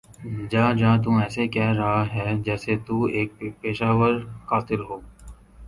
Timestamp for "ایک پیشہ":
3.15-3.91